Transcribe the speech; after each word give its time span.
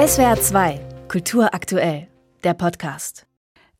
SWR 0.00 0.40
2, 0.40 0.80
Kultur 1.08 1.52
aktuell, 1.52 2.08
der 2.42 2.54
Podcast. 2.54 3.26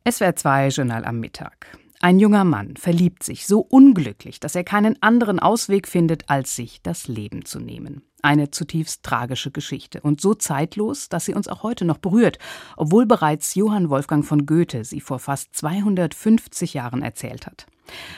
SWR 0.07 0.37
2, 0.37 0.69
Journal 0.69 1.07
am 1.07 1.19
Mittag. 1.19 1.79
Ein 1.99 2.19
junger 2.19 2.45
Mann 2.45 2.77
verliebt 2.77 3.23
sich 3.23 3.46
so 3.46 3.61
unglücklich, 3.61 4.38
dass 4.38 4.54
er 4.54 4.62
keinen 4.62 5.03
anderen 5.03 5.41
Ausweg 5.41 5.88
findet, 5.88 6.29
als 6.29 6.54
sich 6.54 6.83
das 6.83 7.09
Leben 7.09 7.46
zu 7.46 7.59
nehmen. 7.59 8.03
Eine 8.21 8.51
zutiefst 8.51 9.03
tragische 9.03 9.51
Geschichte 9.51 10.03
und 10.03 10.21
so 10.21 10.35
zeitlos, 10.35 11.09
dass 11.09 11.25
sie 11.25 11.33
uns 11.33 11.48
auch 11.48 11.62
heute 11.62 11.87
noch 11.87 11.96
berührt, 11.96 12.39
obwohl 12.77 13.07
bereits 13.07 13.55
Johann 13.55 13.89
Wolfgang 13.89 14.23
von 14.23 14.45
Goethe 14.45 14.84
sie 14.84 15.00
vor 15.00 15.21
fast 15.21 15.57
250 15.57 16.75
Jahren 16.75 17.00
erzählt 17.00 17.46
hat. 17.46 17.64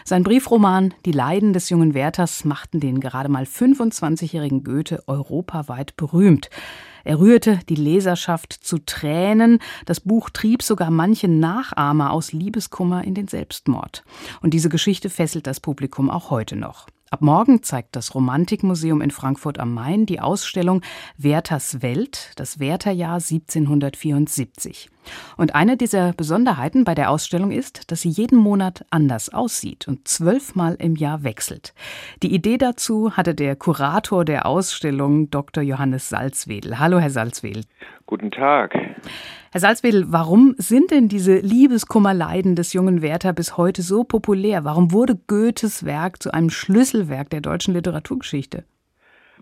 Sein 0.04 0.22
Briefroman 0.22 0.94
Die 1.04 1.12
Leiden 1.12 1.52
des 1.52 1.70
jungen 1.70 1.94
Werthers 1.94 2.44
machten 2.44 2.80
den 2.80 3.00
gerade 3.00 3.28
mal 3.28 3.44
25-jährigen 3.44 4.64
Goethe 4.64 5.02
europaweit 5.06 5.96
berühmt. 5.96 6.50
Er 7.04 7.18
rührte 7.18 7.58
die 7.68 7.74
Leserschaft 7.74 8.52
zu 8.52 8.78
Tränen. 8.78 9.58
Das 9.86 10.00
Buch 10.00 10.30
trieb 10.30 10.62
sogar 10.62 10.90
manche 10.90 11.28
Nachahmer 11.28 12.12
aus 12.12 12.32
Liebeskummer 12.32 13.04
in 13.04 13.14
den 13.14 13.28
Selbstmord. 13.28 14.04
Und 14.40 14.54
diese 14.54 14.68
Geschichte 14.68 15.10
fesselt 15.10 15.46
das 15.46 15.60
Publikum 15.60 16.10
auch 16.10 16.30
heute 16.30 16.56
noch. 16.56 16.86
Ab 17.10 17.20
morgen 17.20 17.62
zeigt 17.62 17.94
das 17.94 18.14
Romantikmuseum 18.14 19.02
in 19.02 19.10
Frankfurt 19.10 19.58
am 19.58 19.74
Main 19.74 20.06
die 20.06 20.20
Ausstellung 20.20 20.80
Werthers 21.18 21.82
Welt, 21.82 22.30
das 22.36 22.58
Wertherjahr 22.58 23.16
1774. 23.16 24.88
Und 25.36 25.54
eine 25.54 25.76
dieser 25.76 26.12
Besonderheiten 26.12 26.84
bei 26.84 26.94
der 26.94 27.10
Ausstellung 27.10 27.50
ist, 27.50 27.90
dass 27.90 28.02
sie 28.02 28.08
jeden 28.08 28.38
Monat 28.38 28.84
anders 28.90 29.32
aussieht 29.32 29.88
und 29.88 30.06
zwölfmal 30.06 30.76
im 30.78 30.96
Jahr 30.96 31.22
wechselt. 31.24 31.74
Die 32.22 32.34
Idee 32.34 32.58
dazu 32.58 33.16
hatte 33.16 33.34
der 33.34 33.56
Kurator 33.56 34.24
der 34.24 34.46
Ausstellung, 34.46 35.30
Dr. 35.30 35.62
Johannes 35.62 36.08
Salzwedel. 36.08 36.78
Hallo, 36.78 36.98
Herr 36.98 37.10
Salzwedel. 37.10 37.64
Guten 38.06 38.30
Tag. 38.30 38.74
Herr 39.52 39.60
Salzwedel, 39.60 40.10
warum 40.12 40.54
sind 40.58 40.90
denn 40.90 41.08
diese 41.08 41.36
Liebeskummerleiden 41.36 42.56
des 42.56 42.72
jungen 42.72 43.02
Werther 43.02 43.32
bis 43.32 43.56
heute 43.56 43.82
so 43.82 44.04
populär? 44.04 44.64
Warum 44.64 44.92
wurde 44.92 45.18
Goethes 45.26 45.84
Werk 45.84 46.22
zu 46.22 46.32
einem 46.32 46.50
Schlüsselwerk 46.50 47.30
der 47.30 47.40
deutschen 47.40 47.74
Literaturgeschichte? 47.74 48.64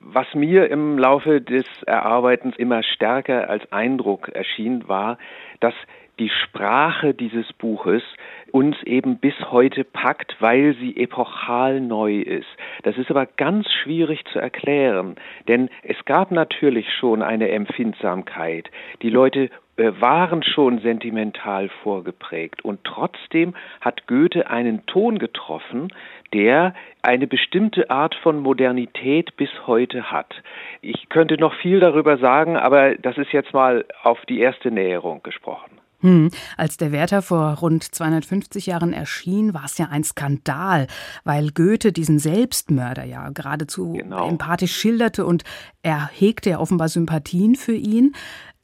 Was 0.00 0.34
mir 0.34 0.70
im 0.70 0.98
Laufe 0.98 1.42
des 1.42 1.66
Erarbeitens 1.86 2.56
immer 2.56 2.82
stärker 2.82 3.50
als 3.50 3.70
Eindruck 3.70 4.30
erschien, 4.30 4.88
war, 4.88 5.18
dass 5.60 5.74
die 6.18 6.30
Sprache 6.30 7.14
dieses 7.14 7.52
Buches 7.54 8.02
uns 8.50 8.82
eben 8.84 9.18
bis 9.18 9.34
heute 9.50 9.84
packt, 9.84 10.36
weil 10.40 10.74
sie 10.74 10.96
epochal 10.96 11.80
neu 11.80 12.20
ist. 12.20 12.48
Das 12.82 12.96
ist 12.98 13.10
aber 13.10 13.26
ganz 13.26 13.70
schwierig 13.70 14.24
zu 14.32 14.38
erklären, 14.38 15.16
denn 15.48 15.70
es 15.82 16.02
gab 16.04 16.30
natürlich 16.30 16.92
schon 16.92 17.22
eine 17.22 17.50
Empfindsamkeit. 17.50 18.70
Die 19.02 19.10
Leute 19.10 19.50
waren 20.00 20.42
schon 20.42 20.80
sentimental 20.80 21.68
vorgeprägt 21.82 22.64
und 22.64 22.84
trotzdem 22.84 23.54
hat 23.80 24.06
Goethe 24.06 24.48
einen 24.50 24.84
Ton 24.86 25.18
getroffen, 25.18 25.88
der 26.32 26.74
eine 27.02 27.26
bestimmte 27.26 27.90
Art 27.90 28.14
von 28.16 28.40
Modernität 28.40 29.36
bis 29.36 29.50
heute 29.66 30.10
hat. 30.10 30.34
Ich 30.82 31.08
könnte 31.08 31.38
noch 31.38 31.54
viel 31.54 31.80
darüber 31.80 32.18
sagen, 32.18 32.56
aber 32.56 32.94
das 32.96 33.16
ist 33.18 33.32
jetzt 33.32 33.52
mal 33.54 33.84
auf 34.02 34.18
die 34.28 34.40
erste 34.40 34.70
Näherung 34.70 35.22
gesprochen. 35.22 35.80
Hm. 36.02 36.30
Als 36.56 36.78
der 36.78 36.92
Werther 36.92 37.20
vor 37.20 37.58
rund 37.58 37.84
250 37.84 38.66
Jahren 38.66 38.92
erschien, 38.92 39.52
war 39.52 39.64
es 39.64 39.76
ja 39.76 39.88
ein 39.90 40.02
Skandal, 40.02 40.86
weil 41.24 41.50
Goethe 41.50 41.92
diesen 41.92 42.18
Selbstmörder 42.18 43.04
ja 43.04 43.28
geradezu 43.30 43.92
genau. 43.92 44.28
empathisch 44.28 44.74
schilderte 44.74 45.26
und 45.26 45.44
er 45.82 46.08
hegte 46.08 46.50
ja 46.50 46.58
offenbar 46.58 46.88
Sympathien 46.88 47.54
für 47.54 47.74
ihn. 47.74 48.14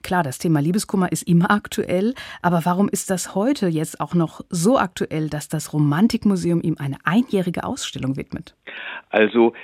Klar, 0.06 0.22
das 0.22 0.38
Thema 0.38 0.60
Liebeskummer 0.60 1.10
ist 1.10 1.26
immer 1.28 1.50
aktuell, 1.50 2.14
aber 2.40 2.60
warum 2.62 2.88
ist 2.88 3.10
das 3.10 3.34
heute 3.34 3.66
jetzt 3.66 4.00
auch 4.00 4.14
noch 4.14 4.40
so 4.50 4.78
aktuell, 4.78 5.28
dass 5.28 5.48
das 5.48 5.72
Romantikmuseum 5.72 6.60
ihm 6.62 6.76
eine 6.78 6.98
einjährige 7.02 7.64
Ausstellung 7.64 8.16
widmet? 8.16 8.54
Also 9.10 9.54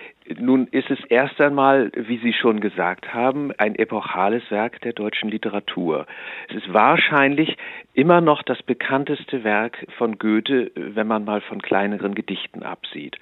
nun 0.40 0.66
ist 0.66 0.90
es 0.90 0.98
erst 1.08 1.40
einmal, 1.40 1.92
wie 1.94 2.18
Sie 2.18 2.32
schon 2.32 2.58
gesagt 2.58 3.14
haben, 3.14 3.52
ein 3.56 3.76
epochales 3.76 4.42
Werk 4.50 4.80
der 4.80 4.94
deutschen 4.94 5.28
Literatur. 5.28 6.06
Es 6.48 6.56
ist 6.56 6.72
wahrscheinlich 6.72 7.56
immer 7.94 8.20
noch 8.20 8.42
das 8.42 8.60
bekannteste 8.64 9.44
Werk 9.44 9.86
von 9.96 10.18
Goethe, 10.18 10.72
wenn 10.74 11.06
man 11.06 11.24
mal 11.24 11.40
von 11.40 11.62
kleineren 11.62 12.16
Gedichten 12.16 12.64
absieht. 12.64 13.16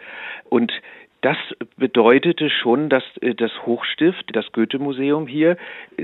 Und 0.48 0.72
das 1.20 1.36
bedeutete 1.76 2.50
schon, 2.50 2.88
dass 2.88 3.04
äh, 3.20 3.34
das 3.34 3.50
Hochstift, 3.66 4.24
das 4.34 4.52
Goethe-Museum 4.52 5.26
hier, 5.26 5.56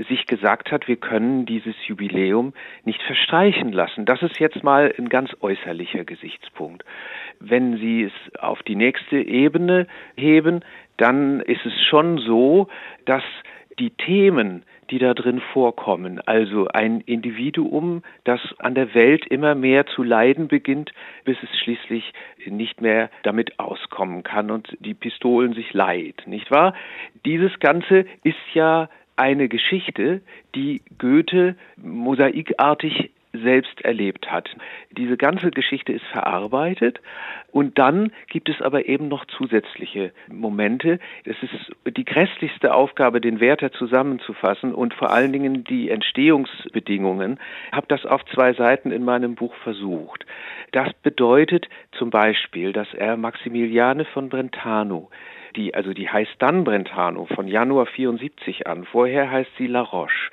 sich 0.09 0.25
gesagt 0.27 0.71
hat, 0.71 0.87
wir 0.87 0.97
können 0.97 1.45
dieses 1.45 1.75
Jubiläum 1.87 2.53
nicht 2.83 3.01
verstreichen 3.01 3.71
lassen. 3.71 4.05
Das 4.05 4.21
ist 4.21 4.39
jetzt 4.39 4.63
mal 4.63 4.93
ein 4.97 5.09
ganz 5.09 5.31
äußerlicher 5.41 6.05
Gesichtspunkt. 6.05 6.83
Wenn 7.39 7.77
Sie 7.77 8.03
es 8.03 8.39
auf 8.39 8.61
die 8.63 8.75
nächste 8.75 9.17
Ebene 9.17 9.87
heben, 10.15 10.61
dann 10.97 11.41
ist 11.41 11.65
es 11.65 11.73
schon 11.89 12.17
so, 12.17 12.67
dass 13.05 13.23
die 13.79 13.91
Themen, 13.91 14.63
die 14.89 14.99
da 14.99 15.13
drin 15.13 15.41
vorkommen. 15.53 16.19
Also 16.25 16.67
ein 16.67 17.01
Individuum, 17.01 18.03
das 18.23 18.39
an 18.59 18.75
der 18.75 18.93
Welt 18.93 19.25
immer 19.27 19.55
mehr 19.55 19.85
zu 19.85 20.03
leiden 20.03 20.47
beginnt, 20.47 20.93
bis 21.25 21.37
es 21.43 21.49
schließlich 21.59 22.13
nicht 22.45 22.81
mehr 22.81 23.09
damit 23.23 23.59
auskommen 23.59 24.23
kann 24.23 24.51
und 24.51 24.77
die 24.79 24.93
Pistolen 24.93 25.53
sich 25.53 25.73
leiht, 25.73 26.25
nicht 26.27 26.49
wahr? 26.51 26.73
Dieses 27.25 27.59
Ganze 27.59 28.05
ist 28.23 28.37
ja 28.53 28.89
eine 29.15 29.49
Geschichte, 29.49 30.21
die 30.55 30.81
Goethe 30.99 31.55
mosaikartig 31.75 33.11
selbst 33.33 33.81
erlebt 33.81 34.31
hat. 34.31 34.49
Diese 34.91 35.17
ganze 35.17 35.51
Geschichte 35.51 35.93
ist 35.93 36.05
verarbeitet 36.05 36.99
und 37.51 37.77
dann 37.77 38.11
gibt 38.29 38.49
es 38.49 38.61
aber 38.61 38.87
eben 38.87 39.07
noch 39.07 39.25
zusätzliche 39.25 40.11
Momente. 40.31 40.99
Es 41.25 41.35
ist 41.41 41.95
die 41.95 42.05
grässlichste 42.05 42.73
Aufgabe, 42.73 43.21
den 43.21 43.39
Werther 43.39 43.71
zusammenzufassen 43.71 44.73
und 44.73 44.93
vor 44.93 45.11
allen 45.11 45.33
Dingen 45.33 45.63
die 45.63 45.89
Entstehungsbedingungen. 45.89 47.39
Ich 47.67 47.73
habe 47.73 47.87
das 47.89 48.05
auf 48.05 48.23
zwei 48.25 48.53
Seiten 48.53 48.91
in 48.91 49.03
meinem 49.03 49.35
Buch 49.35 49.55
versucht. 49.63 50.25
Das 50.71 50.93
bedeutet 50.93 51.67
zum 51.91 52.09
Beispiel, 52.09 52.73
dass 52.73 52.93
er 52.93 53.17
Maximiliane 53.17 54.05
von 54.05 54.29
Brentano 54.29 55.09
die, 55.55 55.73
also 55.73 55.93
die 55.93 56.07
heißt 56.07 56.35
dann 56.39 56.63
Brentano 56.63 57.25
von 57.25 57.47
Januar 57.47 57.87
74 57.87 58.67
an. 58.67 58.85
Vorher 58.85 59.29
heißt 59.31 59.49
sie 59.57 59.67
La 59.67 59.81
Roche 59.81 60.31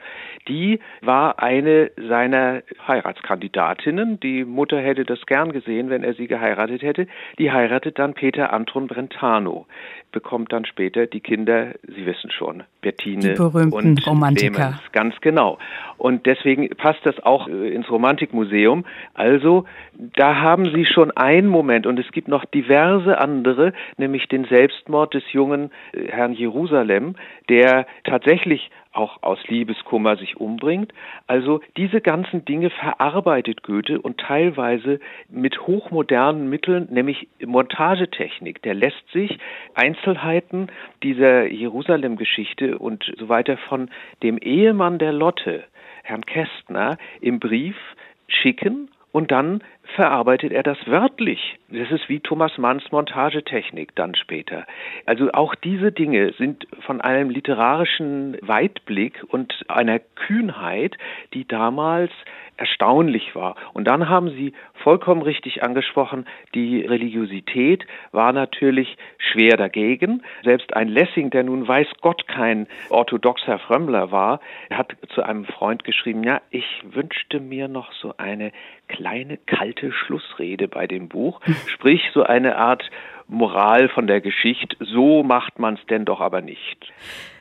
die 0.48 0.80
war 1.00 1.42
eine 1.42 1.90
seiner 1.96 2.62
Heiratskandidatinnen. 2.86 4.20
Die 4.20 4.44
Mutter 4.44 4.80
hätte 4.80 5.04
das 5.04 5.24
gern 5.26 5.52
gesehen, 5.52 5.90
wenn 5.90 6.04
er 6.04 6.14
sie 6.14 6.26
geheiratet 6.26 6.82
hätte. 6.82 7.06
Die 7.38 7.50
heiratet 7.50 7.98
dann 7.98 8.14
Peter 8.14 8.52
Anton 8.52 8.86
Brentano, 8.86 9.66
bekommt 10.12 10.52
dann 10.52 10.64
später 10.64 11.06
die 11.06 11.20
Kinder, 11.20 11.74
Sie 11.82 12.06
wissen 12.06 12.30
schon, 12.30 12.62
Bettine 12.80 13.32
die 13.32 13.34
berühmten 13.34 13.74
und 13.74 14.06
Romantiker. 14.06 14.52
Clemens, 14.52 14.92
ganz 14.92 15.14
genau. 15.20 15.58
Und 15.96 16.26
deswegen 16.26 16.68
passt 16.70 17.00
das 17.04 17.18
auch 17.20 17.48
äh, 17.48 17.74
ins 17.74 17.90
Romantikmuseum. 17.90 18.84
Also, 19.14 19.64
da 19.94 20.36
haben 20.36 20.70
Sie 20.74 20.84
schon 20.86 21.10
einen 21.12 21.48
Moment 21.48 21.86
und 21.86 21.98
es 21.98 22.10
gibt 22.12 22.28
noch 22.28 22.44
diverse 22.44 23.18
andere, 23.18 23.72
nämlich 23.96 24.28
den 24.28 24.44
Selbstmord 24.44 25.14
des 25.14 25.24
jungen 25.32 25.70
äh, 25.92 26.08
Herrn 26.08 26.32
Jerusalem, 26.32 27.16
der 27.48 27.86
tatsächlich 28.04 28.70
auch 28.94 29.22
aus 29.22 29.38
Liebeskummer 29.48 30.16
sich 30.16 30.36
umbringt. 30.36 30.92
Also 31.26 31.60
diese 31.76 32.00
ganzen 32.00 32.44
Dinge 32.44 32.70
verarbeitet 32.70 33.62
Goethe 33.62 34.00
und 34.00 34.18
teilweise 34.18 35.00
mit 35.28 35.60
hochmodernen 35.66 36.48
Mitteln, 36.48 36.88
nämlich 36.90 37.28
Montagetechnik. 37.44 38.62
Der 38.62 38.74
lässt 38.74 39.10
sich 39.12 39.38
Einzelheiten 39.74 40.68
dieser 41.02 41.46
Jerusalem-Geschichte 41.46 42.78
und 42.78 43.12
so 43.18 43.28
weiter 43.28 43.56
von 43.56 43.90
dem 44.22 44.38
Ehemann 44.38 44.98
der 44.98 45.12
Lotte, 45.12 45.64
Herrn 46.02 46.24
Kästner, 46.24 46.98
im 47.20 47.40
Brief 47.40 47.76
schicken 48.28 48.90
und 49.12 49.30
dann 49.30 49.62
verarbeitet 49.94 50.52
er 50.52 50.62
das 50.62 50.78
wörtlich. 50.86 51.58
Das 51.68 51.90
ist 51.90 52.08
wie 52.08 52.20
Thomas 52.20 52.56
Manns 52.58 52.90
Montagetechnik 52.90 53.94
dann 53.94 54.14
später. 54.14 54.66
Also 55.06 55.30
auch 55.32 55.54
diese 55.54 55.92
Dinge 55.92 56.32
sind 56.38 56.66
von 56.80 57.00
einem 57.00 57.30
literarischen 57.30 58.36
Weitblick 58.40 59.22
und 59.28 59.54
einer 59.68 59.98
Kühnheit, 59.98 60.96
die 61.32 61.46
damals 61.46 62.10
erstaunlich 62.56 63.34
war. 63.34 63.56
Und 63.72 63.84
dann 63.84 64.08
haben 64.08 64.30
Sie 64.30 64.52
vollkommen 64.74 65.22
richtig 65.22 65.62
angesprochen, 65.62 66.26
die 66.54 66.82
Religiosität 66.82 67.84
war 68.12 68.32
natürlich 68.32 68.96
schwer 69.18 69.56
dagegen. 69.56 70.22
Selbst 70.44 70.74
ein 70.74 70.88
Lessing, 70.88 71.30
der 71.30 71.42
nun 71.42 71.66
weiß 71.66 71.88
Gott 72.00 72.28
kein 72.28 72.68
orthodoxer 72.90 73.58
Frömmler 73.58 74.12
war, 74.12 74.40
hat 74.70 74.94
zu 75.14 75.22
einem 75.22 75.44
Freund 75.44 75.84
geschrieben, 75.84 76.22
ja, 76.22 76.40
ich 76.50 76.66
wünschte 76.84 77.40
mir 77.40 77.68
noch 77.68 77.92
so 77.92 78.14
eine 78.18 78.52
kleine 78.88 79.38
kalte 79.38 79.73
Schlussrede 79.92 80.68
bei 80.68 80.86
dem 80.86 81.08
Buch, 81.08 81.40
sprich 81.66 82.02
so 82.12 82.22
eine 82.22 82.56
Art 82.56 82.90
Moral 83.34 83.88
von 83.88 84.06
der 84.06 84.20
Geschichte, 84.20 84.76
so 84.80 85.22
macht 85.22 85.58
man 85.58 85.74
es 85.74 85.86
denn 85.86 86.04
doch 86.04 86.20
aber 86.20 86.40
nicht. 86.40 86.92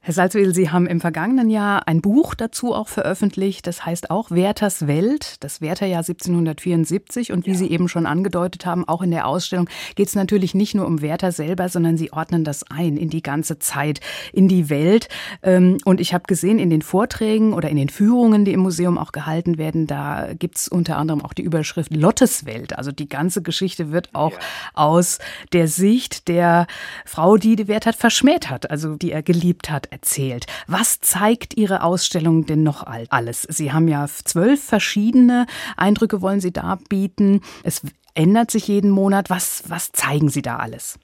Herr 0.05 0.13
Salzwedel, 0.13 0.53
Sie 0.53 0.69
haben 0.69 0.85
im 0.85 0.99
vergangenen 0.99 1.49
Jahr 1.49 1.87
ein 1.87 2.01
Buch 2.01 2.35
dazu 2.35 2.73
auch 2.73 2.89
veröffentlicht. 2.89 3.65
Das 3.67 3.85
heißt 3.85 4.11
auch 4.11 4.31
Werthers 4.31 4.85
Welt, 4.85 5.41
das 5.41 5.61
Wertherjahr 5.61 5.99
1774. 5.99 7.31
Und 7.31 7.45
wie 7.45 7.51
ja. 7.51 7.55
Sie 7.55 7.71
eben 7.71 7.87
schon 7.87 8.05
angedeutet 8.05 8.65
haben, 8.65 8.85
auch 8.85 9.01
in 9.01 9.11
der 9.11 9.25
Ausstellung 9.25 9.69
geht 9.95 10.09
es 10.09 10.15
natürlich 10.15 10.53
nicht 10.55 10.75
nur 10.75 10.87
um 10.87 11.01
Werther 11.01 11.31
selber, 11.31 11.69
sondern 11.69 11.95
Sie 11.95 12.11
ordnen 12.11 12.43
das 12.43 12.69
ein 12.69 12.97
in 12.97 13.09
die 13.09 13.23
ganze 13.23 13.59
Zeit, 13.59 14.01
in 14.33 14.49
die 14.49 14.69
Welt. 14.69 15.07
Ähm, 15.41 15.77
und 15.85 16.01
ich 16.01 16.13
habe 16.13 16.25
gesehen, 16.25 16.59
in 16.59 16.69
den 16.69 16.81
Vorträgen 16.81 17.53
oder 17.53 17.69
in 17.69 17.77
den 17.77 17.87
Führungen, 17.87 18.43
die 18.43 18.51
im 18.51 18.59
Museum 18.59 18.97
auch 18.97 19.13
gehalten 19.13 19.57
werden, 19.57 19.87
da 19.87 20.33
gibt 20.37 20.57
es 20.57 20.67
unter 20.67 20.97
anderem 20.97 21.23
auch 21.23 21.31
die 21.31 21.43
Überschrift 21.43 21.95
Lottes 21.95 22.45
Welt. 22.45 22.77
Also 22.77 22.91
die 22.91 23.07
ganze 23.07 23.41
Geschichte 23.41 23.93
wird 23.93 24.09
auch 24.11 24.33
ja. 24.33 24.39
aus 24.73 25.19
der 25.53 25.69
Sicht 25.69 25.82
der 26.27 26.67
Frau, 27.05 27.37
die 27.37 27.55
die 27.55 27.67
Werther 27.67 27.93
verschmäht 27.93 28.49
hat, 28.49 28.71
also 28.71 28.95
die 28.95 29.11
er 29.11 29.23
geliebt 29.23 29.69
hat, 29.69 29.87
erzählt. 29.91 30.45
Was 30.67 30.99
zeigt 31.01 31.57
Ihre 31.57 31.83
Ausstellung 31.83 32.45
denn 32.45 32.63
noch 32.63 32.83
alles? 32.83 33.43
Sie 33.43 33.71
haben 33.71 33.87
ja 33.87 34.07
zwölf 34.07 34.63
verschiedene 34.63 35.45
Eindrücke, 35.77 36.21
wollen 36.21 36.41
Sie 36.41 36.53
da 36.53 36.79
bieten. 36.89 37.41
Es 37.63 37.81
ändert 38.15 38.51
sich 38.51 38.67
jeden 38.67 38.91
Monat. 38.91 39.29
Was, 39.29 39.63
was 39.67 39.91
zeigen 39.91 40.29
Sie 40.29 40.41
da 40.41 40.57
alles? 40.57 40.99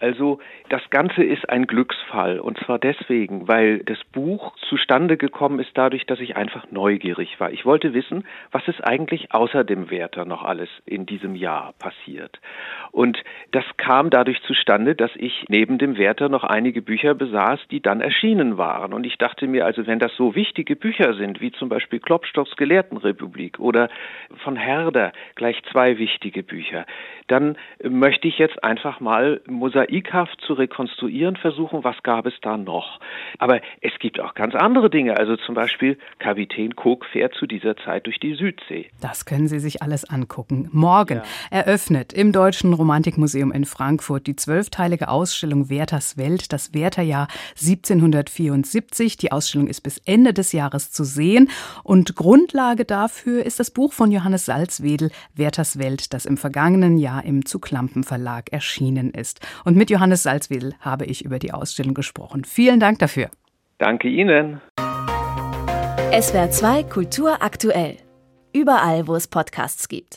Also 0.00 0.38
das 0.68 0.82
Ganze 0.90 1.24
ist 1.24 1.48
ein 1.50 1.66
Glücksfall 1.66 2.38
und 2.38 2.58
zwar 2.58 2.78
deswegen, 2.78 3.48
weil 3.48 3.80
das 3.80 3.98
Buch 4.12 4.54
zustande 4.68 5.16
gekommen 5.16 5.58
ist 5.58 5.70
dadurch, 5.74 6.06
dass 6.06 6.20
ich 6.20 6.36
einfach 6.36 6.70
neugierig 6.70 7.40
war. 7.40 7.50
Ich 7.50 7.66
wollte 7.66 7.94
wissen, 7.94 8.24
was 8.52 8.66
ist 8.68 8.84
eigentlich 8.84 9.32
außer 9.32 9.64
dem 9.64 9.90
Werther 9.90 10.24
noch 10.24 10.44
alles 10.44 10.68
in 10.86 11.04
diesem 11.04 11.34
Jahr 11.34 11.74
passiert. 11.80 12.38
Und 12.92 13.18
das 13.50 13.64
kam 13.76 14.10
dadurch 14.10 14.40
zustande, 14.42 14.94
dass 14.94 15.10
ich 15.16 15.44
neben 15.48 15.78
dem 15.78 15.98
Werther 15.98 16.28
noch 16.28 16.44
einige 16.44 16.80
Bücher 16.80 17.14
besaß, 17.14 17.58
die 17.70 17.80
dann 17.80 18.00
erschienen 18.00 18.56
waren. 18.56 18.92
Und 18.92 19.04
ich 19.04 19.18
dachte 19.18 19.48
mir, 19.48 19.66
also 19.66 19.86
wenn 19.88 19.98
das 19.98 20.14
so 20.14 20.36
wichtige 20.36 20.76
Bücher 20.76 21.14
sind, 21.14 21.40
wie 21.40 21.50
zum 21.50 21.68
Beispiel 21.68 21.98
Klopstocks 21.98 22.54
Gelehrtenrepublik 22.56 23.58
oder 23.58 23.88
von 24.44 24.54
Herder, 24.54 25.12
gleich 25.34 25.60
zwei 25.72 25.98
wichtige 25.98 26.44
Bücher, 26.44 26.86
dann 27.26 27.56
möchte 27.82 28.28
ich 28.28 28.38
jetzt 28.38 28.62
einfach 28.62 29.00
mal 29.00 29.40
mosaik 29.46 29.87
mosaikhaft 29.88 30.40
zu 30.46 30.54
rekonstruieren 30.54 31.36
versuchen, 31.36 31.84
was 31.84 31.96
gab 32.02 32.26
es 32.26 32.34
da 32.42 32.56
noch. 32.56 33.00
Aber 33.38 33.60
es 33.80 33.92
gibt 33.98 34.20
auch 34.20 34.34
ganz 34.34 34.54
andere 34.54 34.90
Dinge. 34.90 35.16
Also 35.16 35.36
zum 35.36 35.54
Beispiel 35.54 35.98
Kapitän 36.18 36.74
Cook 36.76 37.04
fährt 37.06 37.34
zu 37.34 37.46
dieser 37.46 37.76
Zeit 37.76 38.06
durch 38.06 38.18
die 38.18 38.34
Südsee. 38.34 38.90
Das 39.00 39.24
können 39.24 39.48
Sie 39.48 39.58
sich 39.58 39.82
alles 39.82 40.08
angucken. 40.08 40.68
Morgen 40.72 41.18
ja. 41.18 41.22
eröffnet 41.50 42.12
im 42.12 42.32
Deutschen 42.32 42.72
Romantikmuseum 42.72 43.52
in 43.52 43.64
Frankfurt 43.64 44.26
die 44.26 44.36
zwölfteilige 44.36 45.08
Ausstellung 45.08 45.70
Werthers 45.70 46.16
Welt, 46.16 46.52
das 46.52 46.74
Wertherjahr 46.74 47.28
1774. 47.60 49.16
Die 49.16 49.32
Ausstellung 49.32 49.68
ist 49.68 49.82
bis 49.82 49.98
Ende 49.98 50.32
des 50.32 50.52
Jahres 50.52 50.90
zu 50.92 51.04
sehen 51.04 51.50
und 51.82 52.16
Grundlage 52.16 52.84
dafür 52.84 53.44
ist 53.44 53.60
das 53.60 53.70
Buch 53.70 53.92
von 53.92 54.10
Johannes 54.10 54.46
Salzwedel, 54.46 55.10
Werthers 55.34 55.78
Welt, 55.78 56.12
das 56.12 56.26
im 56.26 56.36
vergangenen 56.36 56.98
Jahr 56.98 57.24
im 57.24 57.44
Zuglampen 57.44 58.04
Verlag 58.04 58.52
erschienen 58.52 59.10
ist. 59.10 59.40
Und 59.64 59.77
mit 59.78 59.90
Johannes 59.90 60.24
Salzwedel 60.24 60.74
habe 60.80 61.06
ich 61.06 61.24
über 61.24 61.38
die 61.38 61.52
Ausstellung 61.52 61.94
gesprochen. 61.94 62.44
Vielen 62.44 62.80
Dank 62.80 62.98
dafür. 62.98 63.30
Danke 63.78 64.08
Ihnen. 64.08 64.60
SWR 66.10 66.50
2 66.50 66.82
Kultur 66.84 67.42
aktuell. 67.42 67.96
Überall, 68.52 69.06
wo 69.06 69.14
es 69.14 69.28
Podcasts 69.28 69.88
gibt. 69.88 70.16